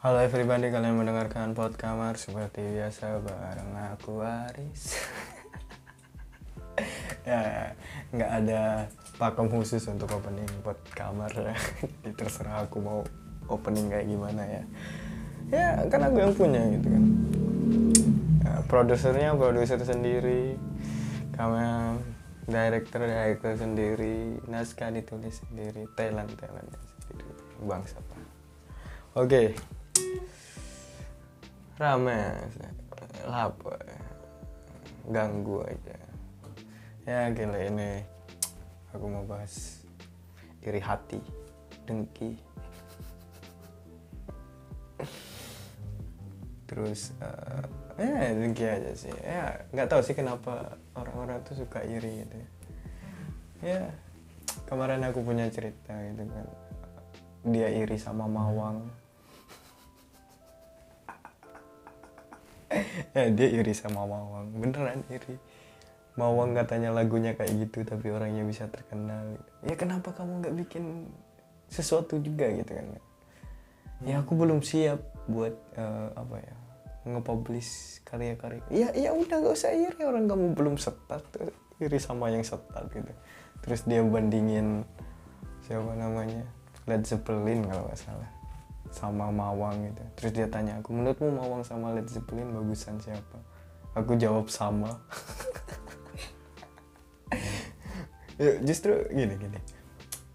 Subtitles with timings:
[0.00, 4.96] Halo everybody, kalian mendengarkan Pod Kamar seperti biasa bareng aku Aris.
[7.28, 7.76] ya,
[8.08, 8.88] nggak ada
[9.20, 11.52] pakem khusus untuk opening Pod Kamar ya.
[12.16, 13.04] Terserah aku mau
[13.52, 14.62] opening kayak gimana ya.
[15.52, 17.04] Ya, kan aku yang punya gitu kan.
[18.40, 20.56] Ya, produsernya produser sendiri,
[21.36, 22.00] kamera
[22.48, 27.28] director director sendiri, naskah ditulis sendiri, talent talentnya sendiri,
[27.68, 28.00] bangsa.
[29.12, 29.58] Oke,
[31.80, 32.36] rame
[33.24, 33.80] lapar.
[35.08, 35.96] Ganggu aja.
[37.08, 38.04] Ya gila ini
[38.92, 39.80] aku mau bahas
[40.60, 41.24] iri hati
[41.88, 42.36] dengki.
[46.68, 47.64] Terus uh,
[47.96, 49.16] ya dengki aja sih.
[49.24, 52.36] Ya nggak tahu sih kenapa orang-orang tuh suka iri gitu.
[53.64, 53.88] Ya
[54.68, 56.46] kemarin aku punya cerita gitu kan.
[57.48, 58.84] Dia iri sama Mawang
[63.16, 65.36] ya dia iri sama Mawang beneran iri.
[66.18, 69.38] Mawang katanya lagunya kayak gitu tapi orangnya bisa terkenal.
[69.64, 71.08] Ya kenapa kamu nggak bikin
[71.70, 72.86] sesuatu juga gitu kan?
[74.02, 75.00] Ya aku belum siap
[75.30, 76.56] buat uh, apa ya
[77.00, 78.60] nge-publish karya-karya.
[78.68, 80.02] Ya ya udah gak usah iri.
[80.04, 81.24] Orang kamu belum setat
[81.80, 83.12] iri sama yang setat gitu.
[83.64, 84.84] Terus dia bandingin
[85.64, 86.44] siapa namanya?
[86.88, 88.39] Led Zeppelin kalau nggak salah
[88.90, 90.02] sama Mawang gitu.
[90.18, 93.38] Terus dia tanya aku menurutmu Mawang sama Led Zeppelin bagusan siapa?
[93.96, 94.90] Aku jawab sama.
[98.40, 99.60] Ya, justru gini gini.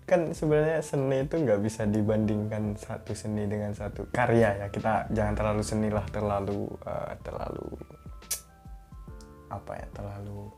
[0.05, 4.67] Kan sebenarnya seni itu nggak bisa dibandingkan satu seni dengan satu karya ya.
[4.69, 7.65] Kita jangan terlalu seni lah terlalu uh, terlalu
[9.49, 10.53] apa ya terlalu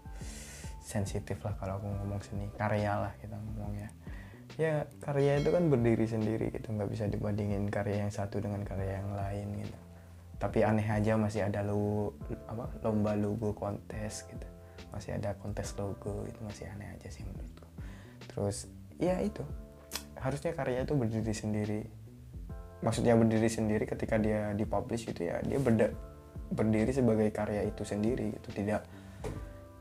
[0.83, 3.89] sensitif lah kalau aku ngomong seni karya lah kita ngomong ya
[4.57, 8.99] ya karya itu kan berdiri sendiri gitu nggak bisa dibandingin karya yang satu dengan karya
[8.99, 9.77] yang lain gitu.
[10.37, 12.13] Tapi aneh aja masih ada lo
[12.49, 14.47] apa lomba logo kontes gitu.
[14.89, 17.69] Masih ada kontes logo itu masih aneh aja sih menurutku.
[18.33, 18.65] Terus
[18.97, 19.45] ya itu.
[20.17, 21.81] Harusnya karya itu berdiri sendiri.
[22.81, 25.93] Maksudnya berdiri sendiri ketika dia dipublish itu ya dia berda,
[26.49, 28.49] berdiri sebagai karya itu sendiri gitu.
[28.57, 28.81] Tidak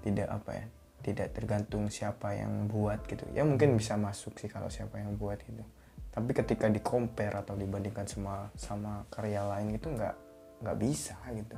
[0.04, 0.66] tidak apa ya
[1.05, 3.25] tidak tergantung siapa yang buat gitu.
[3.34, 5.62] Ya mungkin bisa masuk sih kalau siapa yang buat gitu.
[6.11, 10.17] Tapi ketika di compare atau dibandingkan sama sama karya lain itu nggak
[10.65, 11.56] nggak bisa gitu.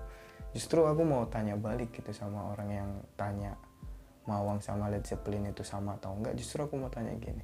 [0.53, 3.55] Justru aku mau tanya balik gitu sama orang yang tanya
[4.29, 7.41] Mawang sama Led Zeppelin itu sama atau enggak justru aku mau tanya gini.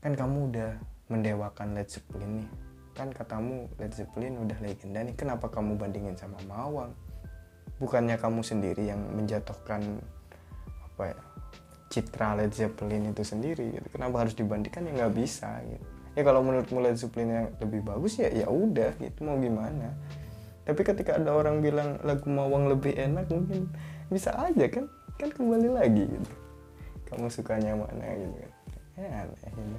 [0.00, 0.70] Kan kamu udah
[1.12, 2.48] mendewakan Led Zeppelin nih.
[2.96, 5.12] Kan katamu Led Zeppelin udah legenda nih.
[5.12, 6.96] Kenapa kamu bandingin sama Mawang?
[7.76, 10.00] Bukannya kamu sendiri yang menjatuhkan
[10.98, 11.18] apa ya
[11.88, 13.86] citra Led Zeppelin itu sendiri gitu.
[13.94, 14.82] kenapa harus dibandingkan?
[14.82, 15.86] Ya nggak bisa gitu.
[16.18, 19.94] Ya kalau menurutmu Led Zeppelin yang lebih bagus ya ya udah gitu mau gimana?
[20.66, 23.70] Tapi ketika ada orang bilang lagu Mawang lebih enak mungkin
[24.12, 24.84] bisa aja kan?
[25.16, 26.30] Kan kembali lagi gitu.
[27.08, 28.52] Kamu sukanya mana gitu kan?
[28.98, 29.78] Ya aneh gitu.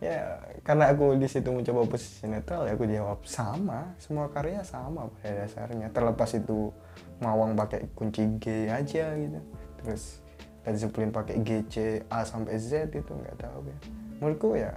[0.00, 5.12] ya karena aku di situ mencoba posisi netral ya aku jawab sama semua karya sama
[5.18, 5.92] pada dasarnya.
[5.92, 6.72] Terlepas itu
[7.20, 9.40] Mawang pakai kunci G aja gitu.
[9.76, 10.24] Terus
[10.60, 13.78] Led Zeppelin pakai GC A sampai Z itu nggak tahu ya.
[14.20, 14.76] Menurutku ya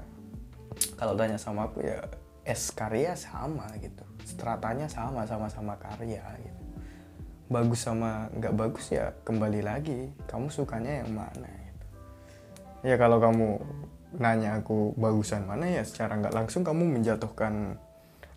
[0.95, 1.99] kalau tanya sama aku ya
[2.47, 4.03] S karya sama gitu.
[4.23, 6.61] Stratanya sama sama-sama karya gitu.
[7.51, 11.85] Bagus sama nggak bagus ya kembali lagi kamu sukanya yang mana gitu.
[12.87, 13.59] Ya kalau kamu
[14.23, 17.75] nanya aku bagusan mana ya secara nggak langsung kamu menjatuhkan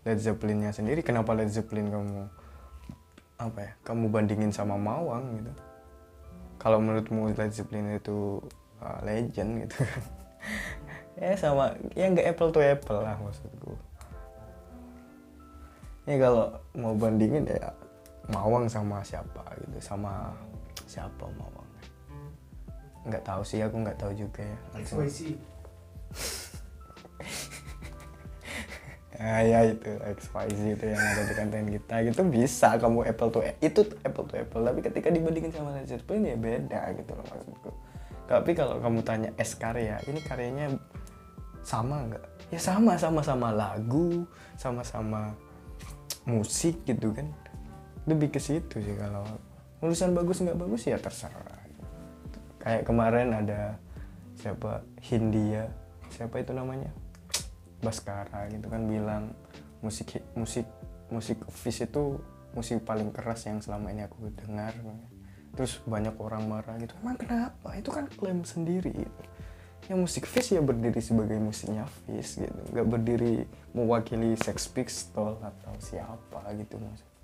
[0.03, 1.07] Led Zeppelinnya sendiri.
[1.07, 2.27] Kenapa Led Zeppelin kamu
[3.37, 5.53] apa ya kamu bandingin sama Mawang gitu
[6.67, 8.43] kalau menurutmu Led Zeppelin itu
[8.83, 9.87] uh, legend gitu
[11.23, 13.79] ya sama ya nggak apple to apple lah maksudku.
[16.11, 17.71] Ya kalau mau bandingin ya
[18.27, 20.35] Mawang sama siapa gitu sama
[20.91, 21.71] siapa Mawang?
[23.07, 24.59] Nggak tahu sih aku nggak tahu juga ya.
[24.83, 25.39] XYZ
[29.27, 31.95] ya, ya itu XYZ itu yang ada di konten kita.
[32.07, 34.63] Gitu bisa kamu apple to itu apple to apple.
[34.63, 37.71] Tapi ketika dibandingin sama Led Zeppelin ya beda gitu loh maksudku.
[38.31, 40.79] Tapi kalau kamu tanya S karya ini karyanya
[41.67, 42.25] sama nggak?
[42.55, 44.23] Ya sama sama sama lagu
[44.55, 45.35] sama sama
[46.23, 47.27] musik gitu kan.
[48.07, 49.27] Lebih ke situ sih kalau
[49.83, 51.67] urusan bagus nggak bagus ya terserah.
[52.63, 53.79] Kayak kemarin ada
[54.37, 55.67] siapa Hindia
[56.13, 56.93] siapa itu namanya
[57.81, 59.33] Baskara gitu kan bilang
[59.81, 60.67] musik musik
[61.13, 62.19] musik Fish itu
[62.57, 64.73] musik paling keras yang selama ini aku dengar.
[65.57, 67.73] Terus banyak orang marah gitu emang kenapa?
[67.77, 68.93] Itu kan klaim sendiri.
[68.93, 69.23] Gitu.
[69.87, 72.61] ya musik Fish ya berdiri sebagai musiknya Fish gitu.
[72.75, 77.17] Nggak berdiri mewakili Sex Pistol atau siapa gitu maksud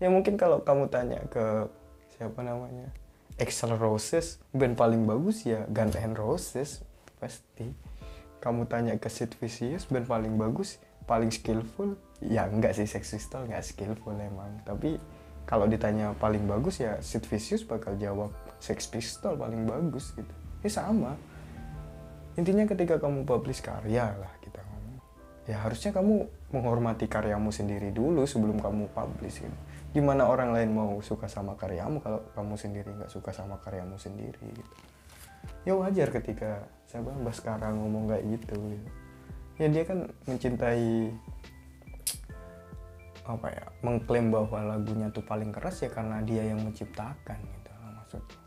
[0.00, 1.68] ya mungkin kalau kamu tanya ke
[2.16, 2.92] siapa namanya
[3.40, 6.84] Excel Roses band paling bagus ya Guns N' Roses
[7.16, 7.72] pasti
[8.46, 13.50] kamu tanya ke Sid Vicious band paling bagus paling skillful ya enggak sih Sex Pistol
[13.50, 14.62] nggak skillful emang.
[14.62, 15.02] Tapi
[15.42, 18.30] kalau ditanya paling bagus ya Sid Vicious bakal jawab
[18.62, 20.30] Sex Pistol paling bagus gitu.
[20.62, 21.18] Ya sama.
[22.38, 25.02] Intinya ketika kamu publish karya lah kita ngomong.
[25.50, 29.58] Ya harusnya kamu menghormati karyamu sendiri dulu sebelum kamu publish gitu.
[29.90, 34.38] Gimana orang lain mau suka sama karyamu kalau kamu sendiri nggak suka sama karyamu sendiri
[34.54, 34.74] gitu
[35.66, 38.88] ya wajar ketika siapa Mbak sekarang ngomong kayak gitu, gitu.
[39.58, 41.10] Ya dia kan mencintai
[43.26, 48.38] apa ya mengklaim bahwa lagunya tuh paling keras ya karena dia yang menciptakan gitu maksudnya.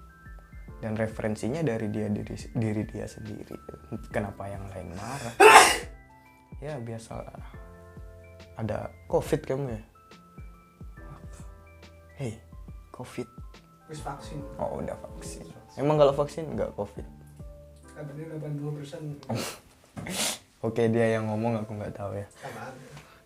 [0.79, 3.51] Dan referensinya dari dia diri, diri dia sendiri.
[4.15, 5.35] Kenapa yang lain marah?
[6.59, 7.23] Ya biasa
[8.59, 9.81] ada covid kamu ya?
[12.19, 12.35] Hei
[12.91, 13.27] covid.
[13.87, 14.43] Terus vaksin.
[14.59, 16.49] oh udah vaksin emang kalau vaksin?
[16.55, 17.05] Nggak covid.
[17.93, 19.01] Kabarnya 82 persen.
[20.65, 22.27] oke dia yang ngomong aku nggak tahu ya.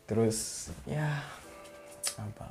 [0.09, 1.23] Terus ya
[2.17, 2.47] apa?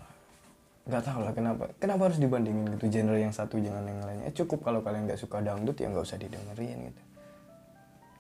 [0.89, 1.65] Nggak tahu lah kenapa.
[1.77, 4.31] Kenapa harus dibandingin gitu genre yang satu dengan yang lainnya?
[4.31, 7.03] Eh, cukup kalau kalian nggak suka dangdut ya nggak usah didengerin gitu.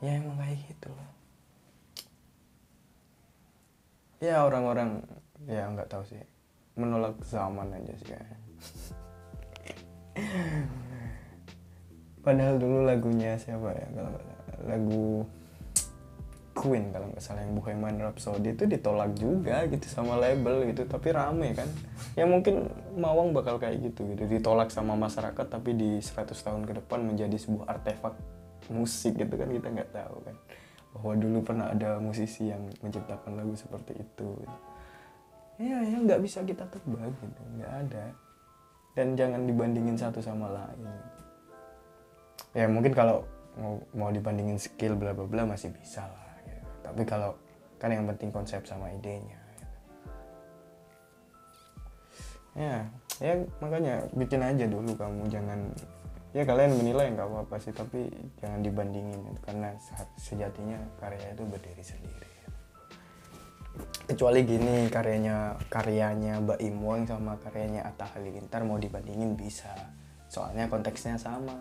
[0.02, 1.12] Ya emang kayak gitu loh
[4.22, 5.02] ya orang-orang
[5.50, 6.22] ya nggak tahu sih.
[6.78, 8.38] Menolak zaman aja sih kayaknya
[12.22, 13.86] padahal dulu lagunya siapa ya?
[13.92, 14.12] Kalau
[14.66, 15.26] lagu
[16.52, 21.10] Queen kalau nggak salah yang Bohemian Rhapsody itu ditolak juga gitu sama label gitu tapi
[21.10, 21.66] rame kan.
[22.12, 26.84] Ya mungkin Mawang bakal kayak gitu gitu ditolak sama masyarakat tapi di 100 tahun ke
[26.84, 28.14] depan menjadi sebuah artefak
[28.68, 30.36] musik gitu kan kita nggak tahu kan.
[30.92, 34.28] Bahwa dulu pernah ada musisi yang menciptakan lagu seperti itu.
[34.44, 34.58] Gitu.
[35.62, 38.04] ya ya nggak bisa kita tebak gitu nggak ada.
[38.92, 40.84] Dan jangan dibandingin satu sama lain
[42.52, 43.24] ya mungkin kalau
[43.56, 46.68] mau, mau dibandingin skill bla bla bla masih bisa lah gitu.
[46.84, 47.32] tapi kalau
[47.80, 49.66] kan yang penting konsep sama idenya gitu.
[52.60, 52.76] ya
[53.20, 55.60] ya makanya bikin aja dulu kamu jangan
[56.32, 58.08] ya kalian menilai nggak apa-apa sih tapi
[58.40, 59.40] jangan dibandingin gitu.
[59.44, 62.32] karena se- sejatinya karya itu berdiri sendiri
[64.08, 69.72] kecuali gini karyanya karyanya Mbak Imwang sama karyanya Atta Halilintar mau dibandingin bisa
[70.28, 71.56] soalnya konteksnya sama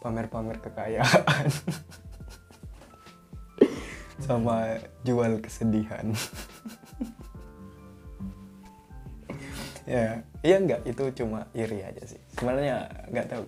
[0.00, 1.46] pamer-pamer kekayaan.
[4.26, 6.12] Sama jual kesedihan.
[9.86, 12.18] Ya iya enggak itu cuma iri aja sih.
[12.34, 13.46] Sebenarnya nggak tahu.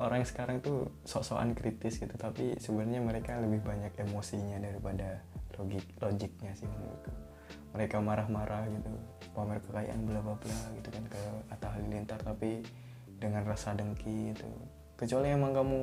[0.00, 5.20] Orang sekarang tuh sok-sokan kritis gitu tapi sebenarnya mereka lebih banyak emosinya daripada
[5.60, 7.24] logik logiknya sih menurutku
[7.74, 8.90] mereka marah-marah gitu
[9.34, 12.62] pamer kekayaan bla bla bla gitu kan ke Atta Halilintar tapi
[13.18, 14.46] dengan rasa dengki gitu
[14.94, 15.80] kecuali emang kamu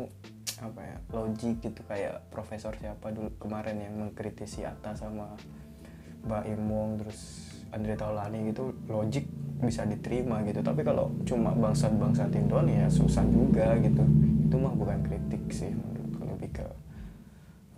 [0.62, 5.34] apa ya logik gitu kayak profesor siapa dulu kemarin yang mengkritisi Atta sama
[6.22, 9.26] Mbak Imong terus Andre Taulani gitu logik
[9.62, 10.60] bisa diterima gitu.
[10.62, 14.04] Tapi kalau cuma bangsat-bangsatin doang ya susah juga gitu.
[14.50, 16.66] Itu mah bukan kritik sih menurutku lebih ke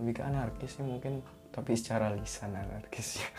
[0.02, 1.24] lebih ke anarkis sih mungkin.
[1.54, 3.30] Tapi secara lisan anarkis ya.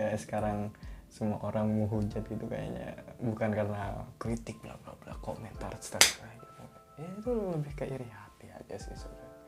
[0.00, 0.72] Ya sekarang
[1.12, 2.96] semua orang menghujat gitu kayaknya.
[3.20, 6.52] Bukan karena kritik bla bla bla komentar seterusnya gitu
[7.02, 9.40] ya itu lebih ke iri hati aja sih sebenarnya.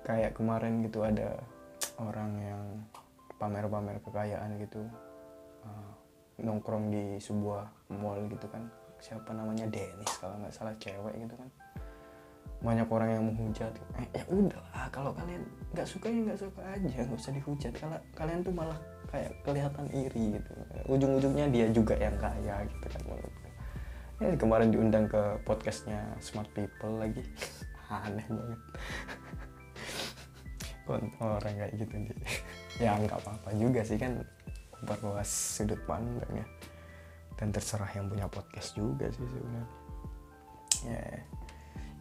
[0.00, 1.38] Kayak kemarin gitu ada
[2.00, 2.64] orang yang
[3.36, 4.84] pamer-pamer kekayaan gitu
[5.64, 5.92] uh,
[6.40, 8.64] nongkrong di sebuah mall gitu kan.
[9.00, 9.68] Siapa namanya?
[9.68, 11.48] Dennis kalau nggak salah cewek gitu kan.
[12.60, 13.72] Banyak orang yang menghujat.
[13.96, 15.40] Eh, ya udahlah kalau kalian
[15.72, 17.72] nggak suka ya nggak suka aja nggak usah dihujat.
[17.76, 18.76] Kalau kalian tuh malah
[19.10, 20.52] kayak kelihatan iri gitu.
[20.86, 23.50] Ujung-ujungnya dia juga yang kaya gitu kan menurutku
[24.20, 27.24] ya kemarin diundang ke podcastnya Smart People lagi.
[27.90, 28.60] Aneh banget.
[31.22, 32.14] Orang kayak gitu dia
[32.84, 34.20] ya nggak apa-apa juga sih kan.
[34.80, 36.46] Memperluas sudut pandang ya.
[37.40, 39.66] Dan terserah yang punya podcast juga sih sebenarnya.
[40.84, 41.04] Ya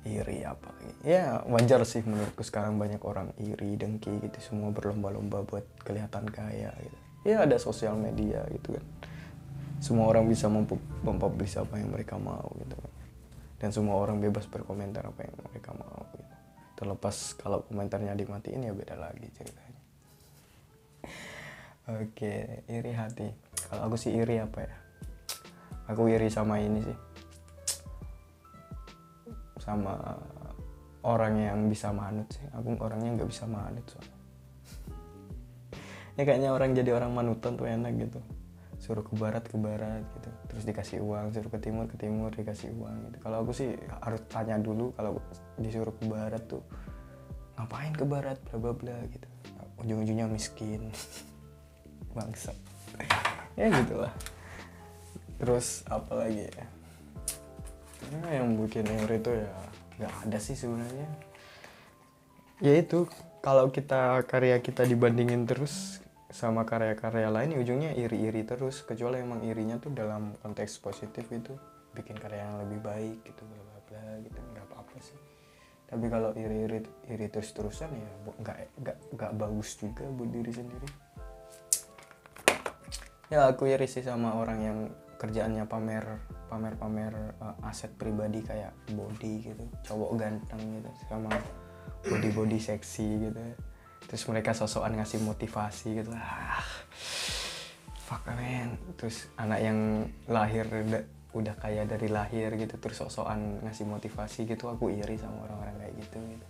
[0.07, 0.71] iri apa.
[1.03, 6.71] Ya wajar sih menurutku sekarang banyak orang iri dengki gitu semua berlomba-lomba buat kelihatan kaya
[6.79, 6.97] gitu.
[7.27, 8.85] Ya ada sosial media gitu kan.
[9.79, 12.93] Semua orang bisa mempu- mempublish apa yang mereka mau gitu kan.
[13.59, 16.35] Dan semua orang bebas berkomentar apa yang mereka mau gitu.
[16.79, 19.79] Terlepas kalau komentarnya dimatiin ya beda lagi ceritanya.
[21.99, 23.27] Oke iri hati.
[23.67, 24.75] Kalau aku sih iri apa ya?
[25.91, 27.08] Aku iri sama ini sih
[29.69, 29.93] sama
[31.05, 32.45] orang yang bisa manut sih.
[32.55, 34.17] Aku orangnya nggak bisa manut soalnya
[36.17, 38.19] ya kayaknya orang jadi orang manutan tuh enak gitu.
[38.79, 40.29] Suruh ke barat ke barat gitu.
[40.49, 43.17] Terus dikasih uang suruh ke timur ke timur dikasih uang gitu.
[43.21, 45.21] Kalau aku sih harus tanya dulu kalau
[45.61, 46.63] disuruh ke barat tuh
[47.55, 48.37] ngapain ke barat?
[48.49, 49.27] Bla bla bla gitu.
[49.79, 50.91] Ujung-ujungnya miskin.
[52.17, 52.51] Bangsa
[53.59, 54.13] ya gitulah
[55.39, 56.65] terus apa lagi ya
[58.07, 59.51] ya yang bikin iri itu ya
[59.99, 61.09] nggak ada sih sebenarnya.
[62.63, 63.07] Ya itu
[63.43, 68.83] kalau kita karya kita dibandingin terus sama karya-karya lain ya ujungnya iri-iri terus.
[68.83, 71.55] Kecuali emang irinya tuh dalam konteks positif itu
[71.95, 74.39] bikin karya yang lebih baik gitu bla bla bla gitu.
[74.55, 75.19] Nggak apa-apa sih.
[75.89, 80.89] Tapi kalau iri-iri iri terus terusan ya nggak nggak nggak bagus juga buat diri sendiri.
[83.29, 84.79] Ya aku iri sih sama orang yang
[85.19, 91.29] kerjaannya pamer pamer pamer uh, aset pribadi kayak body gitu cowok ganteng gitu sama
[92.07, 93.41] body body seksi gitu.
[94.07, 96.09] Terus mereka sosokan ngasih motivasi gitu.
[96.15, 96.63] Ah
[98.07, 98.79] fuck man.
[98.95, 101.03] Terus anak yang lahir udah,
[101.35, 105.93] udah kaya dari lahir gitu terus sosokan ngasih motivasi gitu aku iri sama orang-orang kayak
[106.07, 106.47] gitu gitu.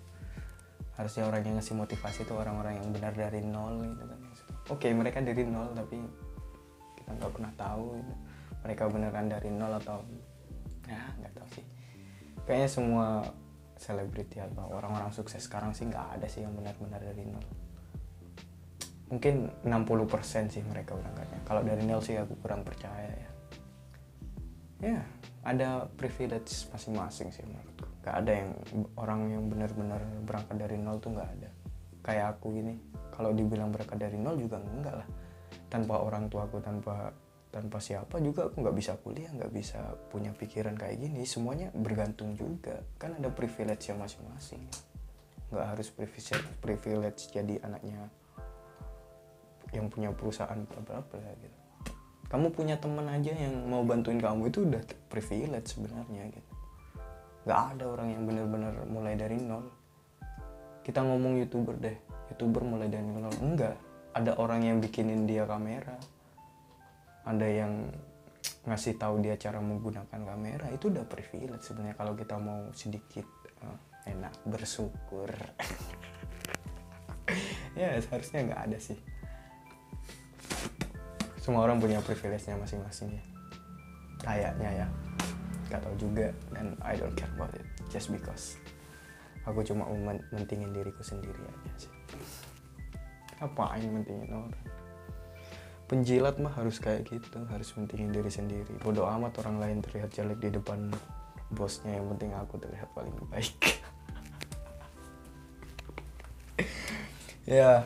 [0.95, 4.19] Harusnya orang yang ngasih motivasi itu orang-orang yang benar dari nol gitu kan.
[4.69, 5.97] Oke mereka dari nol tapi
[7.01, 8.13] kita nggak pernah tahu gitu.
[8.63, 10.03] Mereka beneran dari nol atau
[10.89, 11.65] ya nggak tahu sih.
[12.43, 13.07] Kayaknya semua
[13.79, 17.45] selebriti atau orang-orang sukses sekarang sih nggak ada sih yang benar-benar dari nol.
[19.09, 23.31] Mungkin 60% sih mereka berangkatnya kalau dari nol sih aku kurang percaya ya.
[24.79, 25.01] Ya
[25.43, 27.87] ada privilege masing-masing sih menurutku.
[28.03, 28.49] Nggak ada yang
[28.99, 31.49] orang yang benar-benar berangkat dari nol tuh nggak ada.
[32.03, 32.75] Kayak aku gini
[33.15, 35.07] kalau dibilang berangkat dari nol juga enggak lah.
[35.71, 37.13] Tanpa orang tuaku tanpa
[37.49, 39.81] tanpa siapa juga aku nggak bisa kuliah nggak bisa
[40.13, 41.25] punya pikiran kayak gini.
[41.25, 42.85] Semuanya bergantung juga.
[43.01, 44.61] Kan ada privilege yang masing-masing.
[45.49, 48.05] Nggak harus privilege privilege jadi anaknya
[49.73, 51.01] yang punya perusahaan bla bla
[51.41, 51.57] gitu.
[52.29, 56.51] Kamu punya teman aja yang mau bantuin kamu itu udah privilege sebenarnya gitu.
[57.49, 59.65] Nggak ada orang yang benar-benar mulai dari nol.
[60.85, 61.97] Kita ngomong youtuber deh.
[62.29, 63.33] Youtuber mulai dari nol.
[63.41, 63.73] Enggak
[64.13, 65.97] ada orang yang bikinin dia kamera
[67.29, 67.93] ada yang
[68.65, 73.25] ngasih tahu dia cara menggunakan kamera itu udah privilege sebenarnya kalau kita mau sedikit
[73.61, 73.77] uh,
[74.09, 75.29] enak bersyukur.
[77.77, 78.97] Ya seharusnya nggak ada sih.
[81.39, 83.23] Semua orang punya privilege-nya masing-masing ya.
[84.19, 84.87] Kayaknya ya.
[85.69, 88.59] Nggak tahu juga dan I don't care about it just because.
[89.47, 91.93] Aku cuma mau men- mentingin diriku sendiri aja sih.
[93.39, 94.51] Ngapain mentingin orang
[95.89, 98.77] penjilat mah harus kayak gitu harus mentingin diri sendiri.
[98.85, 100.93] Bodoh amat orang lain terlihat jelek di depan
[101.49, 103.57] bosnya yang penting aku terlihat paling baik.
[107.49, 107.81] Ya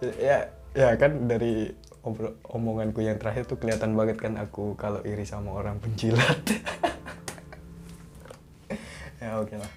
[0.00, 1.68] ya ya kan dari
[2.48, 6.40] omonganku yang terakhir tuh kelihatan banget kan aku kalau iri sama orang penjilat.
[9.20, 9.72] Ya oke lah.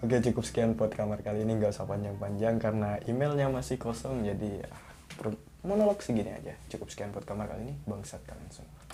[0.00, 1.58] Oke cukup sekian buat kamar kali ini.
[1.58, 4.70] Nggak usah panjang-panjang karena emailnya masih kosong jadi ya,
[5.62, 6.54] monolog segini aja.
[6.68, 7.74] Cukup sekian buat kamar kali ini.
[7.86, 8.91] Bangsat kalian semua